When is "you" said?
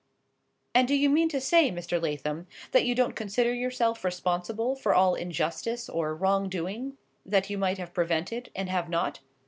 0.95-1.11, 2.85-2.95, 7.51-7.59